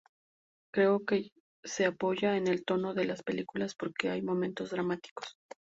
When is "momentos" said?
4.23-4.71